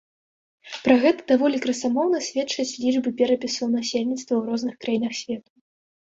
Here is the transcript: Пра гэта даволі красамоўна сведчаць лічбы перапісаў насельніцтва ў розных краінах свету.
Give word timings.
Пра 0.85 0.95
гэта 1.03 1.21
даволі 1.31 1.57
красамоўна 1.65 2.21
сведчаць 2.29 2.65
лічбы 2.87 3.09
перапісаў 3.21 3.65
насельніцтва 3.77 4.33
ў 4.39 4.43
розных 4.51 4.75
краінах 4.81 5.13
свету. 5.21 5.47